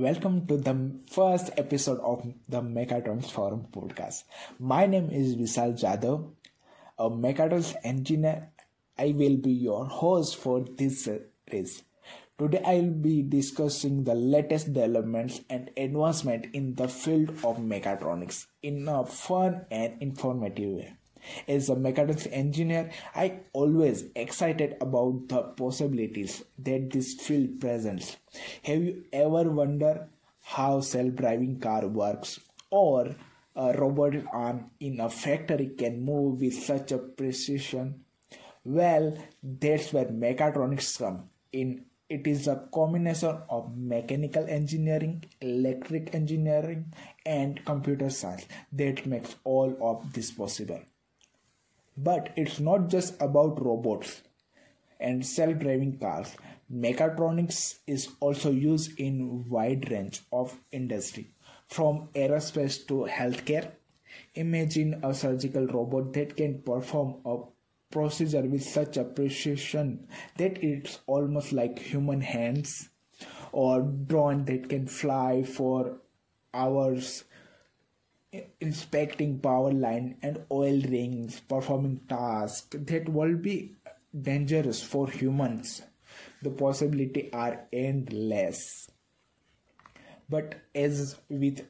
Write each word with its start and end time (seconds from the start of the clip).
welcome 0.00 0.46
to 0.46 0.56
the 0.56 0.74
first 1.12 1.50
episode 1.58 2.00
of 2.00 2.24
the 2.48 2.62
Mechatronics 2.62 3.30
Forum 3.30 3.66
podcast. 3.70 4.22
My 4.58 4.86
name 4.86 5.10
is 5.10 5.36
Vishal 5.36 5.78
Jadav, 5.78 6.26
a 6.98 7.10
mechatronics 7.10 7.76
engineer. 7.84 8.48
I 8.98 9.12
will 9.14 9.36
be 9.36 9.50
your 9.50 9.84
host 9.84 10.36
for 10.36 10.64
this 10.78 11.04
series. 11.04 11.82
Today 12.38 12.62
I 12.64 12.76
will 12.76 12.96
be 13.08 13.20
discussing 13.20 14.04
the 14.04 14.14
latest 14.14 14.72
developments 14.72 15.42
and 15.50 15.70
advancement 15.76 16.46
in 16.54 16.76
the 16.76 16.88
field 16.88 17.28
of 17.44 17.58
mechatronics 17.58 18.46
in 18.62 18.88
a 18.88 19.04
fun 19.04 19.66
and 19.70 20.00
informative 20.00 20.70
way. 20.76 20.96
As 21.46 21.68
a 21.68 21.74
mechatronics 21.74 22.28
engineer, 22.30 22.90
I 23.14 23.40
always 23.52 24.04
excited 24.14 24.76
about 24.80 25.28
the 25.28 25.42
possibilities 25.42 26.44
that 26.58 26.90
this 26.90 27.14
field 27.14 27.60
presents. 27.60 28.16
Have 28.64 28.82
you 28.82 29.04
ever 29.12 29.50
wondered 29.50 30.08
how 30.42 30.80
self-driving 30.80 31.60
car 31.60 31.86
works 31.86 32.40
or 32.70 33.14
a 33.56 33.72
robotic 33.78 34.24
arm 34.32 34.70
in 34.80 35.00
a 35.00 35.10
factory 35.10 35.68
can 35.76 36.04
move 36.04 36.40
with 36.40 36.54
such 36.54 36.92
a 36.92 36.98
precision? 36.98 38.04
Well, 38.64 39.16
that's 39.42 39.92
where 39.92 40.06
mechatronics 40.06 40.98
come 40.98 41.30
in. 41.52 41.86
It 42.08 42.26
is 42.26 42.48
a 42.48 42.66
combination 42.74 43.38
of 43.48 43.76
mechanical 43.76 44.44
engineering, 44.48 45.24
electric 45.40 46.12
engineering, 46.12 46.92
and 47.24 47.64
computer 47.64 48.10
science 48.10 48.46
that 48.72 49.06
makes 49.06 49.36
all 49.44 49.76
of 49.80 50.12
this 50.12 50.32
possible. 50.32 50.80
But 52.02 52.32
it's 52.34 52.58
not 52.58 52.88
just 52.88 53.20
about 53.20 53.62
robots 53.62 54.22
and 54.98 55.24
self-driving 55.24 55.98
cars. 55.98 56.34
Mechatronics 56.72 57.80
is 57.86 58.08
also 58.20 58.50
used 58.50 58.98
in 58.98 59.48
wide 59.48 59.90
range 59.90 60.22
of 60.32 60.58
industry, 60.72 61.26
from 61.68 62.08
aerospace 62.14 62.86
to 62.86 63.06
healthcare. 63.10 63.72
Imagine 64.34 65.00
a 65.02 65.12
surgical 65.12 65.66
robot 65.66 66.12
that 66.14 66.36
can 66.36 66.62
perform 66.62 67.16
a 67.26 67.38
procedure 67.90 68.42
with 68.42 68.62
such 68.62 68.96
a 68.96 69.04
precision 69.04 70.06
that 70.38 70.62
it's 70.62 71.00
almost 71.06 71.52
like 71.52 71.78
human 71.78 72.20
hands, 72.20 72.88
or 73.52 73.82
drone 73.82 74.44
that 74.44 74.68
can 74.68 74.86
fly 74.86 75.42
for 75.42 75.98
hours 76.54 77.24
inspecting 78.60 79.40
power 79.40 79.72
line 79.72 80.16
and 80.22 80.44
oil 80.50 80.80
rings, 80.88 81.40
performing 81.40 82.00
tasks 82.08 82.76
that 82.78 83.08
will 83.08 83.36
be 83.36 83.76
dangerous 84.18 84.82
for 84.82 85.08
humans. 85.08 85.82
The 86.42 86.50
possibility 86.50 87.32
are 87.32 87.66
endless. 87.72 88.88
But 90.28 90.54
as 90.74 91.16
with 91.28 91.66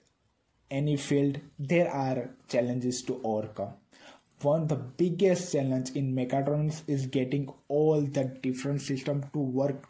any 0.71 0.97
field, 0.97 1.41
there 1.59 1.91
are 1.91 2.31
challenges 2.49 3.03
to 3.03 3.21
overcome. 3.25 3.75
One 4.43 4.63
of 4.63 4.69
the 4.69 4.77
biggest 4.77 5.53
challenge 5.53 5.91
in 5.91 6.15
mechatronics 6.15 6.83
is 6.87 7.07
getting 7.07 7.53
all 7.69 8.01
the 8.01 8.25
different 8.25 8.81
systems 8.81 9.27
to 9.33 9.39
work 9.39 9.87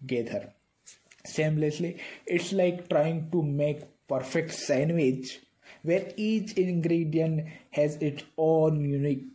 together 0.00 0.52
seamlessly. 1.26 1.98
It's 2.26 2.52
like 2.52 2.88
trying 2.88 3.30
to 3.30 3.42
make 3.42 4.06
perfect 4.06 4.52
sandwich 4.52 5.40
where 5.82 6.12
each 6.16 6.52
ingredient 6.54 7.48
has 7.70 7.96
its 7.96 8.24
own 8.36 8.84
unique 8.84 9.26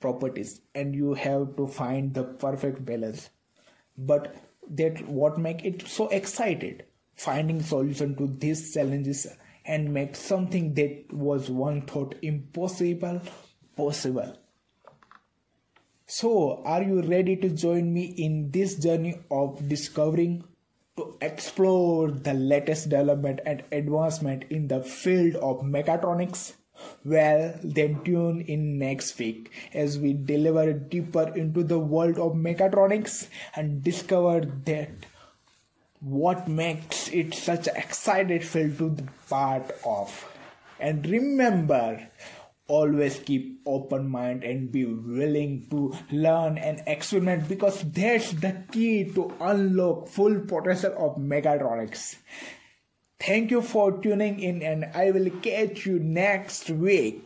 properties 0.00 0.60
and 0.74 0.94
you 0.94 1.14
have 1.14 1.56
to 1.56 1.66
find 1.66 2.14
the 2.14 2.24
perfect 2.24 2.84
balance. 2.84 3.30
But 3.96 4.36
that 4.70 5.06
what 5.08 5.38
make 5.38 5.64
it 5.64 5.86
so 5.86 6.08
excited 6.08 6.84
finding 7.14 7.62
solution 7.62 8.16
to 8.16 8.26
these 8.26 8.72
challenges 8.74 9.26
and 9.64 9.92
make 9.94 10.14
something 10.16 10.74
that 10.74 11.12
was 11.12 11.50
one 11.50 11.82
thought 11.82 12.14
impossible 12.22 13.20
possible. 13.76 14.36
So 16.06 16.62
are 16.64 16.82
you 16.82 17.00
ready 17.02 17.36
to 17.36 17.48
join 17.48 17.92
me 17.92 18.04
in 18.04 18.50
this 18.50 18.76
journey 18.76 19.20
of 19.30 19.68
discovering 19.68 20.44
to 21.04 21.16
explore 21.20 22.10
the 22.10 22.34
latest 22.34 22.88
development 22.88 23.40
and 23.44 23.62
advancement 23.72 24.44
in 24.50 24.68
the 24.68 24.82
field 24.82 25.36
of 25.36 25.60
mechatronics? 25.60 26.54
Well, 27.04 27.54
then 27.62 28.02
tune 28.04 28.40
in 28.42 28.78
next 28.78 29.18
week 29.18 29.52
as 29.72 29.98
we 29.98 30.12
deliver 30.12 30.72
deeper 30.72 31.32
into 31.36 31.62
the 31.62 31.78
world 31.78 32.18
of 32.18 32.32
mechatronics 32.32 33.28
and 33.54 33.82
discover 33.82 34.40
that 34.64 34.90
what 36.00 36.48
makes 36.48 37.08
it 37.08 37.34
such 37.34 37.68
an 37.68 37.76
excited 37.76 38.44
field 38.44 38.78
to 38.78 38.90
be 38.90 39.04
part 39.28 39.70
of. 39.86 40.30
And 40.80 41.06
remember, 41.06 42.08
always 42.66 43.18
keep 43.18 43.60
open 43.66 44.08
mind 44.08 44.42
and 44.42 44.72
be 44.72 44.84
willing 44.84 45.66
to 45.70 45.94
learn 46.10 46.58
and 46.58 46.82
experiment 46.86 47.48
because 47.48 47.82
that's 47.92 48.32
the 48.32 48.64
key 48.72 49.04
to 49.04 49.32
unlock 49.40 50.08
full 50.08 50.40
potential 50.40 50.92
of 50.96 51.16
mechatronics. 51.16 52.16
Thank 53.20 53.50
you 53.50 53.62
for 53.62 53.92
tuning 54.02 54.40
in 54.40 54.62
and 54.62 54.84
i 54.94 55.10
will 55.10 55.30
catch 55.40 55.86
you 55.86 55.98
next 55.98 56.68
week 56.68 57.24